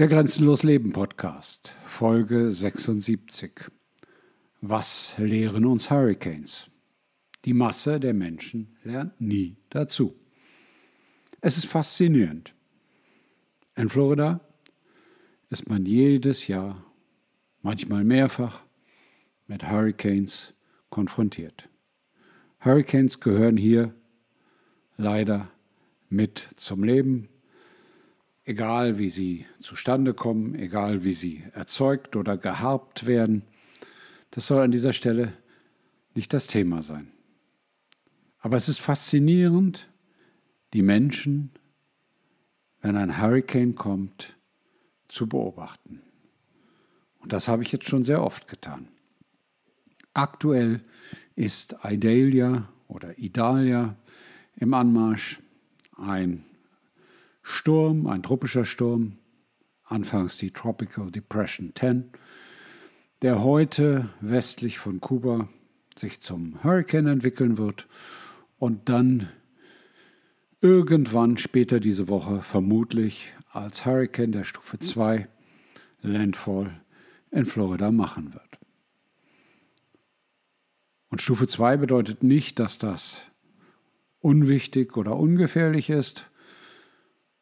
[0.00, 3.70] Der Grenzenlos Leben Podcast, Folge 76.
[4.62, 6.70] Was lehren uns Hurricanes?
[7.44, 10.14] Die Masse der Menschen lernt nie dazu.
[11.42, 12.54] Es ist faszinierend.
[13.76, 14.40] In Florida
[15.50, 16.82] ist man jedes Jahr,
[17.60, 18.62] manchmal mehrfach,
[19.48, 20.54] mit Hurricanes
[20.88, 21.68] konfrontiert.
[22.64, 23.94] Hurricanes gehören hier
[24.96, 25.50] leider
[26.08, 27.28] mit zum Leben
[28.50, 33.42] egal wie sie zustande kommen, egal wie sie erzeugt oder geharbt werden.
[34.32, 35.32] Das soll an dieser Stelle
[36.16, 37.12] nicht das Thema sein.
[38.40, 39.88] Aber es ist faszinierend,
[40.72, 41.52] die Menschen,
[42.80, 44.36] wenn ein Hurricane kommt,
[45.06, 46.02] zu beobachten.
[47.20, 48.88] Und das habe ich jetzt schon sehr oft getan.
[50.12, 50.80] Aktuell
[51.36, 53.94] ist Idalia oder Idalia
[54.56, 55.38] im Anmarsch
[55.96, 56.44] ein
[57.42, 59.18] Sturm, ein tropischer Sturm,
[59.84, 62.10] anfangs die Tropical Depression 10,
[63.22, 65.48] der heute westlich von Kuba
[65.96, 67.86] sich zum Hurricane entwickeln wird
[68.58, 69.28] und dann
[70.60, 75.28] irgendwann später diese Woche vermutlich als Hurricane der Stufe 2
[76.02, 76.80] Landfall
[77.30, 78.58] in Florida machen wird.
[81.08, 83.22] Und Stufe 2 bedeutet nicht, dass das
[84.20, 86.29] unwichtig oder ungefährlich ist,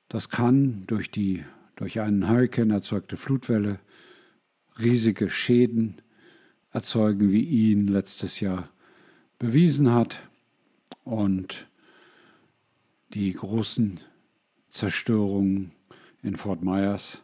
[0.09, 1.45] das kann durch die
[1.77, 3.79] durch einen Hurrikan erzeugte Flutwelle
[4.81, 6.03] riesige Schäden
[6.73, 8.69] erzeugen, wie ihn letztes Jahr
[9.39, 10.21] bewiesen hat
[11.05, 11.69] und
[13.15, 14.01] die großen
[14.69, 15.71] Zerstörungen
[16.23, 17.23] in Fort Myers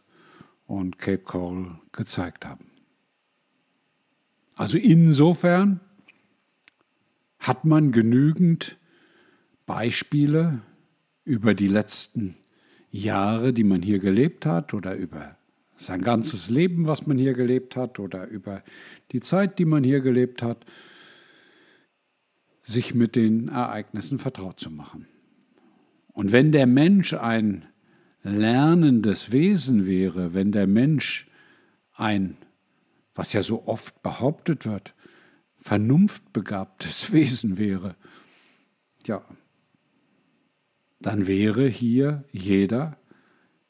[0.67, 2.65] und Cape Coral gezeigt haben.
[4.55, 5.81] Also insofern
[7.39, 8.77] hat man genügend
[9.65, 10.61] Beispiele
[11.25, 12.37] über die letzten
[12.95, 15.37] Jahre, die man hier gelebt hat oder über
[15.77, 18.63] sein ganzes Leben, was man hier gelebt hat oder über
[19.11, 20.65] die Zeit, die man hier gelebt hat,
[22.63, 25.07] sich mit den Ereignissen vertraut zu machen.
[26.13, 27.65] Und wenn der Mensch ein
[28.23, 31.27] lernendes Wesen wäre, wenn der Mensch
[31.93, 32.37] ein,
[33.13, 34.95] was ja so oft behauptet wird,
[35.59, 37.95] vernunftbegabtes Wesen wäre,
[39.05, 39.23] ja,
[41.05, 42.97] dann wäre hier jeder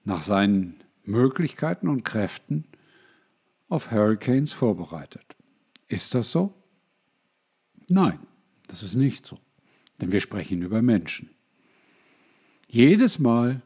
[0.05, 2.63] nach seinen Möglichkeiten und Kräften
[3.67, 5.35] auf Hurricanes vorbereitet.
[5.89, 6.53] Ist das so?
[7.89, 8.19] Nein,
[8.67, 9.37] das ist nicht so,
[9.99, 11.29] denn wir sprechen über Menschen.
[12.69, 13.61] Jedes Mal,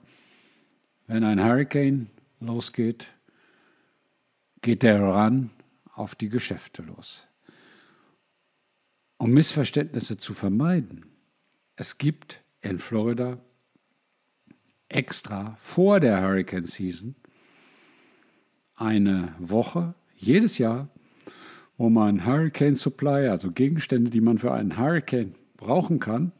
[1.06, 2.10] wenn ein Hurricane
[2.40, 3.06] losgeht,
[4.64, 5.52] geht der ran
[5.94, 7.28] auf die Geschäfte los.
[9.18, 11.06] Um Missverständnisse zu vermeiden,
[11.76, 13.40] es gibt in Florida
[14.90, 17.16] extra vor der Hurricane Season
[18.76, 20.90] eine Woche jedes Jahr,
[21.78, 26.32] wo man Hurricane Supply, also Gegenstände, die man für einen Hurricane brauchen kann,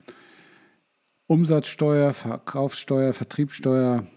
[1.28, 4.08] Umsatzsteuer, Verkaufssteuer, Vertriebssteuer,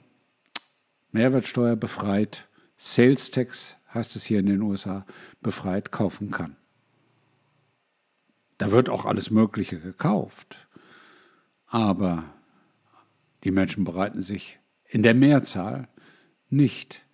[1.10, 5.04] Mehrwertsteuer befreit, Sales Tax heißt es hier in den USA,
[5.40, 6.56] befreit kaufen kann.
[8.58, 10.68] Da wird auch alles Mögliche gekauft.
[11.66, 12.24] Aber
[13.44, 14.58] die Menschen bereiten sich
[14.88, 15.88] in der Mehrzahl
[16.50, 17.04] nicht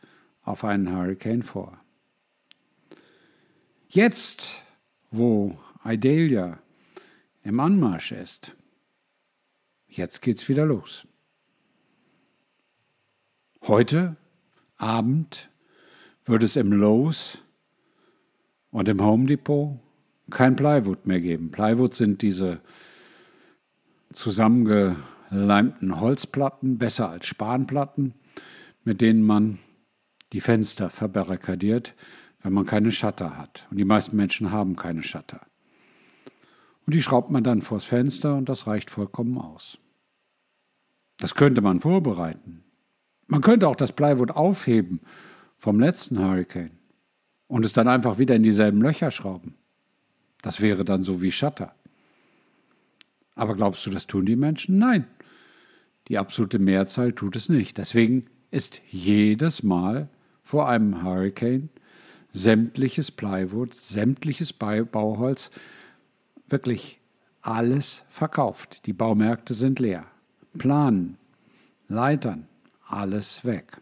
[0.42, 1.78] auf einen Hurricane vor.
[3.88, 4.62] Jetzt,
[5.10, 6.58] wo Idalia
[7.42, 8.52] im Anmarsch ist,
[9.86, 11.06] jetzt geht's wieder los.
[13.62, 14.16] Heute
[14.76, 15.50] Abend
[16.24, 17.38] wird es im Lowe's
[18.70, 19.78] und im Home Depot
[20.30, 21.50] kein Plywood mehr geben.
[21.50, 22.60] Plywood sind diese
[24.12, 24.96] zusammenge
[25.30, 28.14] leimten Holzplatten, besser als Spanplatten,
[28.84, 29.58] mit denen man
[30.32, 31.94] die Fenster verbarrikadiert,
[32.42, 33.66] wenn man keine Shutter hat.
[33.70, 35.40] Und die meisten Menschen haben keine Shutter.
[36.86, 39.78] Und die schraubt man dann vors Fenster und das reicht vollkommen aus.
[41.18, 42.64] Das könnte man vorbereiten.
[43.26, 45.00] Man könnte auch das Plywood aufheben
[45.58, 46.78] vom letzten Hurricane
[47.46, 49.54] und es dann einfach wieder in dieselben Löcher schrauben.
[50.40, 51.74] Das wäre dann so wie Shutter.
[53.34, 54.78] Aber glaubst du, das tun die Menschen?
[54.78, 55.06] Nein.
[56.08, 57.78] Die absolute Mehrzahl tut es nicht.
[57.78, 60.08] Deswegen ist jedes Mal
[60.42, 61.68] vor einem Hurricane
[62.30, 65.50] sämtliches Plywood, sämtliches Bauholz,
[66.48, 67.00] wirklich
[67.40, 68.86] alles verkauft.
[68.86, 70.06] Die Baumärkte sind leer.
[70.56, 71.18] Planen,
[71.88, 72.46] Leitern,
[72.86, 73.80] alles weg.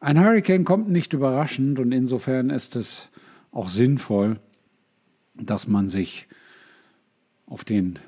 [0.00, 3.08] Ein Hurricane kommt nicht überraschend und insofern ist es
[3.52, 4.40] auch sinnvoll,
[5.34, 6.26] dass man sich
[7.46, 7.98] auf den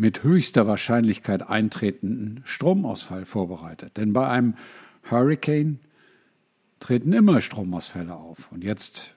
[0.00, 3.98] mit höchster Wahrscheinlichkeit eintretenden Stromausfall vorbereitet.
[3.98, 4.54] Denn bei einem
[5.10, 5.78] Hurricane
[6.80, 8.50] treten immer Stromausfälle auf.
[8.50, 9.14] Und jetzt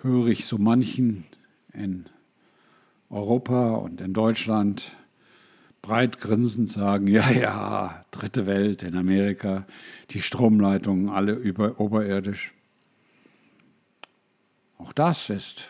[0.00, 1.24] höre ich so manchen
[1.74, 2.06] in
[3.10, 4.96] Europa und in Deutschland
[5.82, 9.66] breit grinsend sagen, ja, ja, dritte Welt in Amerika,
[10.10, 12.54] die Stromleitungen alle über, oberirdisch.
[14.78, 15.68] Auch das ist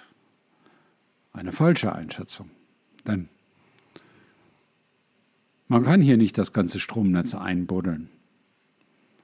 [1.32, 2.48] eine falsche Einschätzung.
[3.08, 3.28] Denn
[5.68, 8.08] man kann hier nicht das ganze Stromnetz einbuddeln.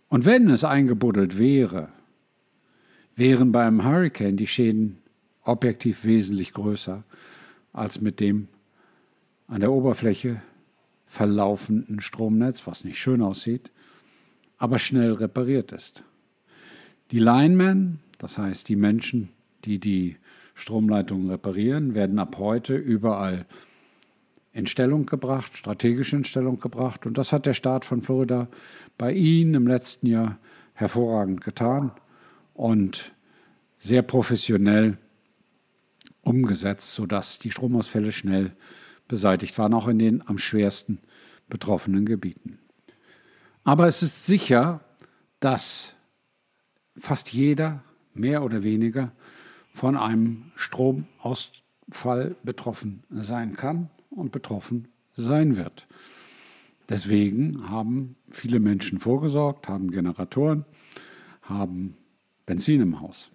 [0.08, 1.88] Und wenn es eingebuddelt wäre,
[3.14, 4.98] wären beim Hurricane die Schäden
[5.42, 7.04] objektiv wesentlich größer
[7.72, 8.48] als mit dem
[9.46, 10.42] an der Oberfläche
[11.06, 13.70] verlaufenden Stromnetz, was nicht schön aussieht,
[14.58, 16.04] aber schnell repariert ist.
[17.10, 19.30] Die Linemen, das heißt die Menschen,
[19.64, 20.16] die die
[20.54, 23.46] Stromleitungen reparieren, werden ab heute überall
[24.52, 27.06] in Stellung gebracht, strategisch in Stellung gebracht.
[27.06, 28.48] Und das hat der Staat von Florida
[28.98, 30.38] bei Ihnen im letzten Jahr
[30.74, 31.92] hervorragend getan
[32.54, 33.12] und
[33.78, 34.98] sehr professionell
[36.22, 38.52] umgesetzt, sodass die Stromausfälle schnell
[39.08, 40.98] beseitigt waren, auch in den am schwersten
[41.48, 42.58] betroffenen Gebieten.
[43.64, 44.80] Aber es ist sicher,
[45.38, 45.94] dass
[46.96, 47.82] fast jeder
[48.14, 49.12] mehr oder weniger
[49.72, 55.86] von einem Stromausfall betroffen sein kann und betroffen sein wird.
[56.88, 60.64] Deswegen haben viele Menschen vorgesorgt, haben Generatoren,
[61.42, 61.96] haben
[62.46, 63.30] Benzin im Haus.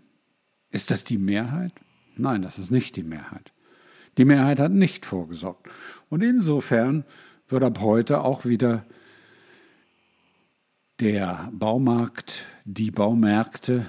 [0.71, 1.71] Ist das die Mehrheit?
[2.17, 3.53] Nein, das ist nicht die Mehrheit.
[4.17, 5.67] Die Mehrheit hat nicht vorgesorgt.
[6.09, 7.05] Und insofern
[7.47, 8.85] wird ab heute auch wieder
[10.99, 13.85] der Baumarkt, die Baumärkte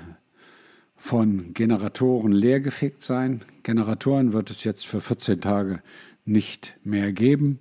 [0.97, 3.45] von Generatoren leergefegt sein.
[3.63, 5.83] Generatoren wird es jetzt für 14 Tage
[6.27, 7.61] nicht mehr geben.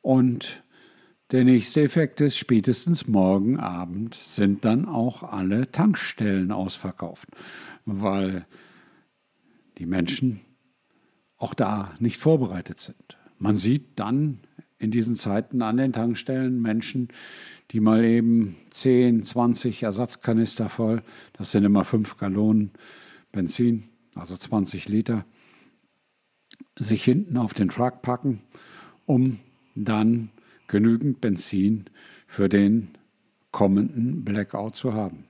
[0.00, 0.62] Und
[1.32, 7.28] der nächste Effekt ist, spätestens morgen Abend sind dann auch alle Tankstellen ausverkauft,
[7.84, 8.46] weil
[9.78, 10.40] die Menschen
[11.36, 13.18] auch da nicht vorbereitet sind.
[13.38, 14.40] Man sieht dann
[14.78, 17.08] in diesen Zeiten an den Tankstellen Menschen,
[17.70, 21.02] die mal eben 10, 20 Ersatzkanister voll,
[21.32, 22.70] das sind immer 5 Gallonen
[23.32, 25.24] Benzin, also 20 Liter,
[26.78, 28.42] sich hinten auf den Truck packen,
[29.06, 29.40] um
[29.74, 30.30] dann
[30.68, 31.86] genügend Benzin
[32.26, 32.90] für den
[33.50, 35.24] kommenden Blackout zu haben.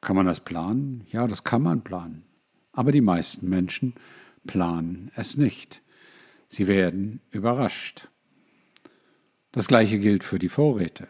[0.00, 1.04] Kann man das planen?
[1.10, 2.24] Ja, das kann man planen.
[2.72, 3.94] Aber die meisten Menschen
[4.46, 5.82] planen es nicht.
[6.48, 8.08] Sie werden überrascht.
[9.52, 11.08] Das gleiche gilt für die Vorräte.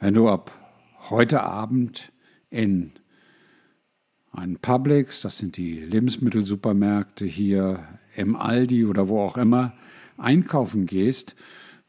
[0.00, 0.50] Wenn du ab
[1.08, 2.12] heute Abend
[2.50, 2.92] in
[4.32, 9.74] einen Publix, das sind die Lebensmittelsupermärkte hier im Aldi oder wo auch immer,
[10.16, 11.34] einkaufen gehst,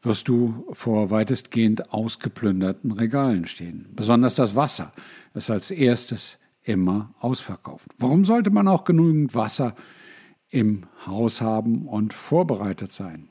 [0.02, 3.86] wirst du vor weitestgehend ausgeplünderten Regalen stehen.
[3.94, 4.90] Besonders das Wasser
[5.34, 7.86] ist als erstes immer ausverkauft.
[7.98, 9.74] Warum sollte man auch genügend Wasser
[10.48, 13.28] im Haus haben und vorbereitet sein?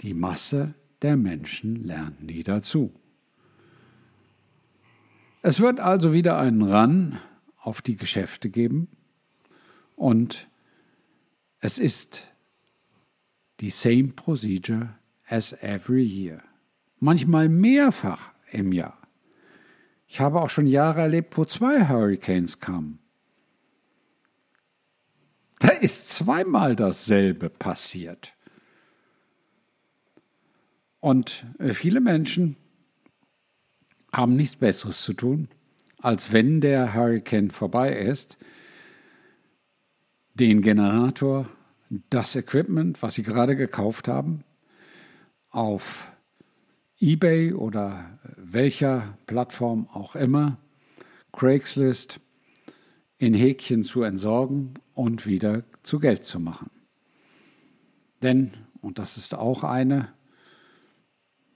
[0.00, 2.92] Die Masse der Menschen lernt nie dazu.
[5.42, 7.18] Es wird also wieder einen Run
[7.68, 8.88] auf die Geschäfte geben
[9.94, 10.48] und
[11.60, 12.26] es ist
[13.60, 14.94] die same procedure
[15.28, 16.42] as every year.
[16.98, 18.96] Manchmal mehrfach im Jahr.
[20.06, 23.00] Ich habe auch schon Jahre erlebt, wo zwei Hurricanes kamen.
[25.58, 28.34] Da ist zweimal dasselbe passiert.
[31.00, 32.56] Und äh, viele Menschen
[34.10, 35.48] haben nichts Besseres zu tun,
[36.00, 38.38] als wenn der Hurricane vorbei ist,
[40.34, 41.48] den Generator,
[42.10, 44.44] das Equipment, was sie gerade gekauft haben,
[45.50, 46.12] auf
[47.00, 50.58] eBay oder welcher Plattform auch immer,
[51.32, 52.20] Craigslist,
[53.18, 56.70] in Häkchen zu entsorgen und wieder zu Geld zu machen.
[58.22, 60.08] Denn, und das ist auch eine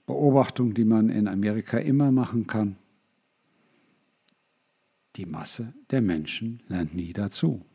[0.05, 2.75] Beobachtung, die man in Amerika immer machen kann,
[5.15, 7.65] die Masse der Menschen lernt nie dazu.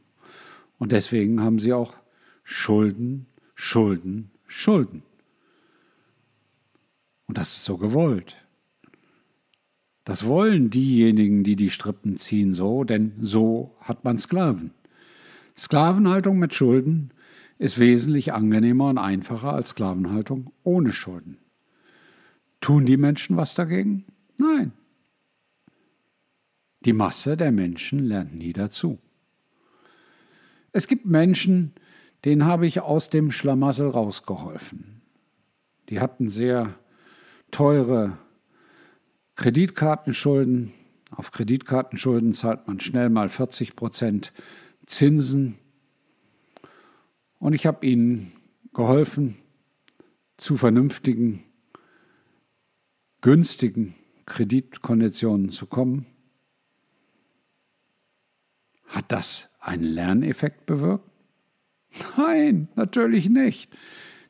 [0.79, 1.95] Und deswegen haben sie auch
[2.45, 5.03] Schulden, Schulden, Schulden.
[7.27, 8.37] Und das ist so gewollt.
[10.05, 14.71] Das wollen diejenigen, die die Strippen ziehen, so, denn so hat man Sklaven.
[15.55, 17.11] Sklavenhaltung mit Schulden
[17.59, 21.37] ist wesentlich angenehmer und einfacher als Sklavenhaltung ohne Schulden.
[22.61, 24.07] Tun die Menschen was dagegen?
[24.39, 24.73] Nein.
[26.85, 28.99] Die Masse der Menschen lernt nie dazu.
[30.73, 31.73] Es gibt Menschen,
[32.25, 35.01] denen habe ich aus dem Schlamassel rausgeholfen.
[35.89, 36.75] Die hatten sehr
[37.51, 38.19] teure
[39.37, 40.73] Kreditkartenschulden,
[41.11, 44.33] Auf Kreditkartenschulden zahlt man schnell mal 40 Prozent
[44.85, 45.57] Zinsen.
[47.39, 48.33] Und ich habe ihnen
[48.75, 49.37] geholfen,
[50.37, 51.45] zu vernünftigen,
[53.23, 53.95] günstigen
[54.27, 56.07] Kreditkonditionen zu kommen.
[58.89, 61.09] Hat das einen Lerneffekt bewirkt?
[62.17, 63.77] Nein, natürlich nicht.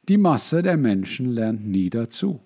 [0.08, 2.40] Die Masse der Menschen lernt nie dazu.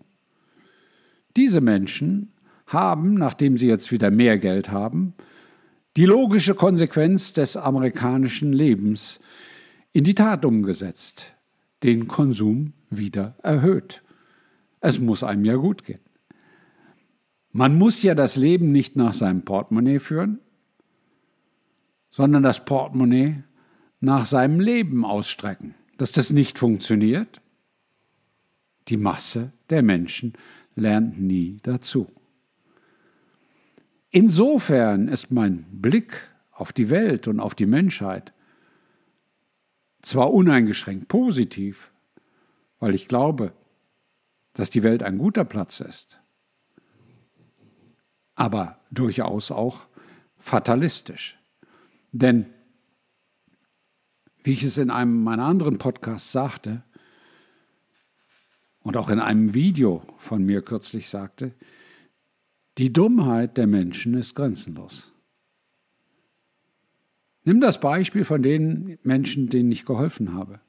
[1.37, 2.33] Diese Menschen
[2.67, 5.15] haben, nachdem sie jetzt wieder mehr Geld haben,
[5.97, 9.21] die logische Konsequenz des amerikanischen Lebens
[9.93, 11.35] in die Tat umgesetzt,
[11.83, 14.03] den Konsum wieder erhöht.
[14.81, 16.01] Es muss einem ja gut gehen.
[17.53, 20.41] Man muss ja das Leben nicht nach seinem Portemonnaie führen,
[22.13, 23.43] sondern das Portemonnaie
[24.01, 25.75] nach seinem Leben ausstrecken.
[25.97, 27.41] Dass das nicht funktioniert?
[28.89, 30.35] Die Masse der Menschen
[30.75, 32.11] lernt nie dazu.
[34.11, 38.33] Insofern ist mein Blick auf die Welt und auf die Menschheit
[40.03, 41.91] zwar uneingeschränkt positiv,
[42.79, 43.53] weil ich glaube,
[44.53, 46.21] dass die Welt ein guter Platz ist,
[48.35, 49.87] aber durchaus auch
[50.39, 51.39] fatalistisch.
[52.13, 52.47] Denn,
[54.45, 56.83] wie ich es in einem meiner anderen Podcasts sagte
[58.81, 61.55] und auch in einem Video von mir kürzlich sagte,
[62.79, 65.13] die Dummheit der Menschen ist grenzenlos.
[67.45, 70.61] Nimm das Beispiel von den Menschen, denen ich geholfen habe.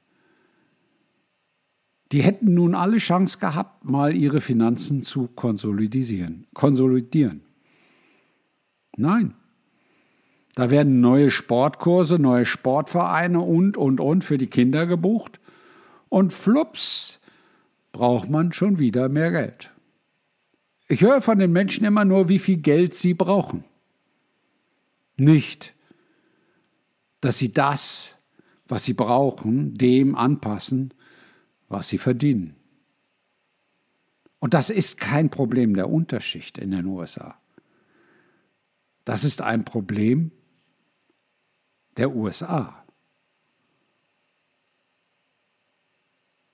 [2.12, 6.46] Die hätten nun alle Chance gehabt, mal ihre Finanzen zu konsolidieren.
[6.54, 7.42] konsolidieren.
[8.96, 9.34] Nein.
[10.54, 15.40] Da werden neue Sportkurse, neue Sportvereine und, und, und für die Kinder gebucht.
[16.08, 17.20] Und flups,
[17.92, 19.72] braucht man schon wieder mehr Geld.
[20.88, 23.64] Ich höre von den Menschen immer nur, wie viel Geld sie brauchen.
[25.16, 25.74] Nicht,
[27.20, 28.16] dass sie das,
[28.66, 30.92] was sie brauchen, dem anpassen,
[31.68, 32.54] was sie verdienen.
[34.40, 37.38] Und das ist kein Problem der Unterschicht in den USA.
[39.04, 40.32] Das ist ein Problem
[41.96, 42.84] der USA.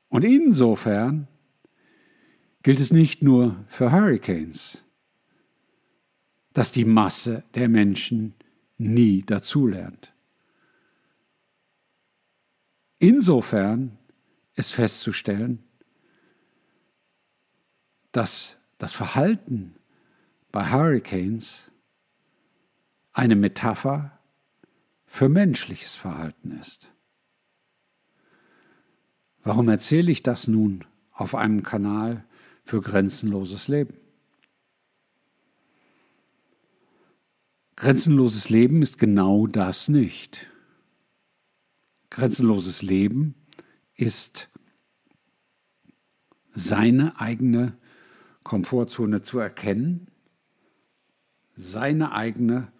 [0.08, 1.28] Und insofern
[2.62, 4.84] gilt es nicht nur für Hurricanes,
[6.52, 8.34] dass die Masse der Menschen
[8.76, 10.12] nie dazulernt.
[12.98, 13.98] Insofern
[14.56, 15.64] ist festzustellen,
[18.12, 19.76] dass das Verhalten
[20.50, 21.70] bei Hurricanes
[23.12, 24.19] eine Metapher
[25.10, 26.88] für menschliches Verhalten ist.
[29.42, 32.24] Warum erzähle ich das nun auf einem Kanal
[32.64, 33.98] für grenzenloses Leben?
[37.74, 40.46] Grenzenloses Leben ist genau das nicht.
[42.10, 43.34] Grenzenloses Leben
[43.94, 44.48] ist
[46.54, 47.76] seine eigene
[48.44, 50.06] Komfortzone zu erkennen,
[51.56, 52.70] seine eigene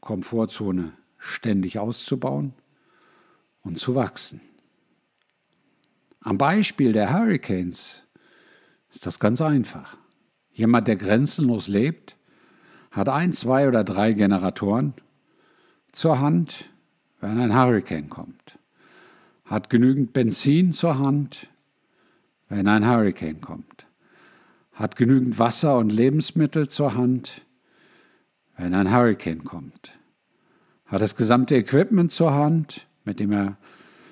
[0.00, 2.52] Komfortzone ständig auszubauen
[3.62, 4.40] und zu wachsen.
[6.20, 8.02] Am Beispiel der Hurricanes
[8.90, 9.96] ist das ganz einfach.
[10.50, 12.16] Jemand, der grenzenlos lebt,
[12.90, 14.94] hat ein, zwei oder drei Generatoren
[15.92, 16.68] zur Hand,
[17.20, 18.58] wenn ein Hurricane kommt
[19.50, 21.48] hat genügend Benzin zur Hand,
[22.48, 23.84] wenn ein Hurricane kommt,
[24.72, 27.44] hat genügend Wasser und Lebensmittel zur Hand,
[28.56, 29.90] wenn ein Hurricane kommt,
[30.90, 33.56] hat das gesamte Equipment zur Hand, mit dem er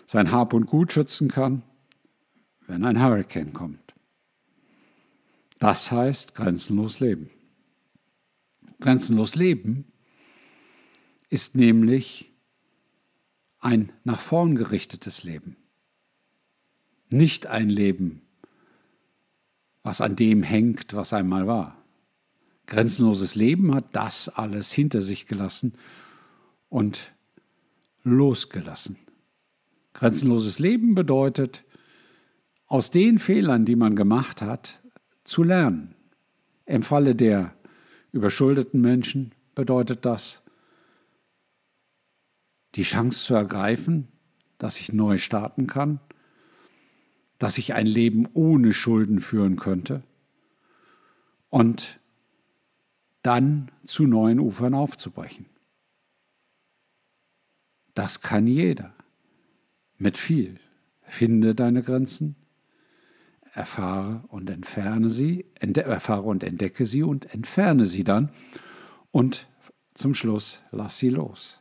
[0.06, 1.62] sein Hab und Gut schützen kann,
[2.66, 3.94] wenn ein Hurricane kommt.
[5.58, 7.30] Das heißt grenzenlos leben.
[8.80, 9.86] Grenzenlos leben
[11.30, 12.32] ist nämlich
[13.58, 15.56] ein nach vorn gerichtetes Leben.
[17.10, 18.22] Nicht ein Leben,
[19.82, 21.76] was an dem hängt, was einmal war.
[22.66, 25.72] Grenzenloses Leben hat das alles hinter sich gelassen
[26.68, 27.12] und
[28.02, 28.96] losgelassen.
[29.94, 31.64] Grenzenloses Leben bedeutet,
[32.66, 34.80] aus den Fehlern, die man gemacht hat,
[35.24, 35.94] zu lernen.
[36.66, 37.54] Im Falle der
[38.12, 40.42] überschuldeten Menschen bedeutet das,
[42.74, 44.08] die Chance zu ergreifen,
[44.58, 46.00] dass ich neu starten kann,
[47.38, 50.02] dass ich ein Leben ohne Schulden führen könnte
[51.48, 51.98] und
[53.22, 55.46] dann zu neuen Ufern aufzubrechen.
[57.98, 58.94] Das kann jeder.
[59.96, 60.60] Mit viel.
[61.02, 62.36] Finde deine Grenzen,
[63.52, 68.30] erfahre und entferne sie, erfahre und entdecke sie und entferne sie dann
[69.10, 69.48] und
[69.94, 71.60] zum Schluss lass sie los.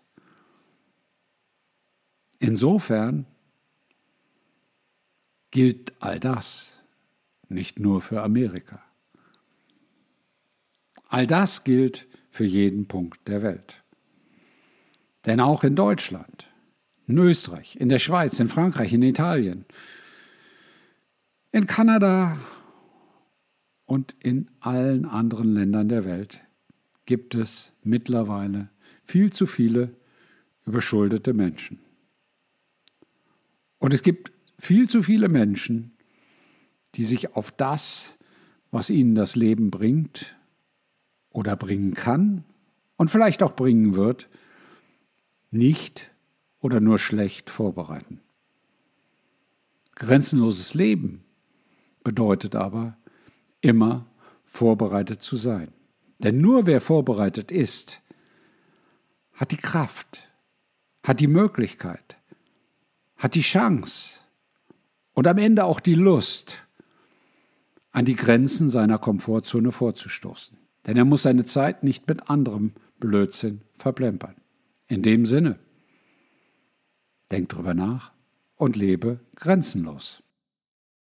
[2.37, 3.25] Insofern
[5.49, 6.71] gilt all das
[7.49, 8.83] nicht nur für Amerika.
[11.07, 13.81] All das gilt für jeden Punkt der Welt.
[15.27, 16.47] Denn auch in Deutschland,
[17.05, 19.65] in Österreich, in der Schweiz, in Frankreich, in Italien,
[21.51, 22.39] in Kanada
[23.85, 26.41] und in allen anderen Ländern der Welt
[27.05, 28.69] gibt es mittlerweile
[29.03, 29.93] viel zu viele
[30.65, 31.79] überschuldete Menschen.
[33.79, 35.91] Und es gibt viel zu viele Menschen,
[36.95, 38.17] die sich auf das,
[38.71, 40.37] was ihnen das Leben bringt
[41.31, 42.45] oder bringen kann
[42.95, 44.29] und vielleicht auch bringen wird,
[45.51, 46.09] nicht
[46.59, 48.21] oder nur schlecht vorbereiten.
[49.95, 51.23] Grenzenloses Leben
[52.03, 52.97] bedeutet aber,
[53.61, 54.05] immer
[54.45, 55.73] vorbereitet zu sein.
[56.19, 58.01] Denn nur wer vorbereitet ist,
[59.33, 60.29] hat die Kraft,
[61.03, 62.17] hat die Möglichkeit,
[63.17, 64.19] hat die Chance
[65.13, 66.63] und am Ende auch die Lust,
[67.91, 70.57] an die Grenzen seiner Komfortzone vorzustoßen.
[70.85, 74.35] Denn er muss seine Zeit nicht mit anderem Blödsinn verplempern.
[74.87, 75.59] In dem Sinne,
[77.29, 78.13] denk drüber nach
[78.55, 80.23] und lebe grenzenlos.